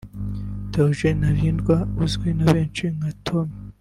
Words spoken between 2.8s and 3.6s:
nka Atome